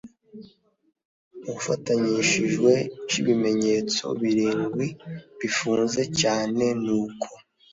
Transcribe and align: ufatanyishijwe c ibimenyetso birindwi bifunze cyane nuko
ufatanyishijwe 1.55 2.71
c 3.09 3.11
ibimenyetso 3.21 4.05
birindwi 4.21 4.87
bifunze 5.39 6.01
cyane 6.19 6.65
nuko 6.83 7.27